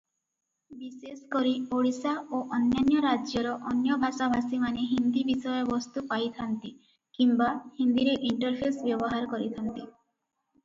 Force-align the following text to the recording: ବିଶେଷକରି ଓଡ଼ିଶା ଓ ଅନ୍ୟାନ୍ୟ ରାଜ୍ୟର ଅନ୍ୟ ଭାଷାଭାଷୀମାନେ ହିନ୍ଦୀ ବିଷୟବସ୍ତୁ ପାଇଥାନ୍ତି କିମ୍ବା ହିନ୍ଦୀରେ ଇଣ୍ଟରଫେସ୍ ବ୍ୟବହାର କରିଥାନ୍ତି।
ବିଶେଷକରି 0.77 1.49
ଓଡ଼ିଶା 1.79 2.13
ଓ 2.37 2.37
ଅନ୍ୟାନ୍ୟ 2.57 3.03
ରାଜ୍ୟର 3.05 3.51
ଅନ୍ୟ 3.71 3.97
ଭାଷାଭାଷୀମାନେ 4.03 4.85
ହିନ୍ଦୀ 4.93 5.23
ବିଷୟବସ୍ତୁ 5.27 6.03
ପାଇଥାନ୍ତି 6.13 6.73
କିମ୍ବା 7.19 7.51
ହିନ୍ଦୀରେ 7.81 8.17
ଇଣ୍ଟରଫେସ୍ 8.31 8.81
ବ୍ୟବହାର 8.89 9.29
କରିଥାନ୍ତି। 9.35 9.85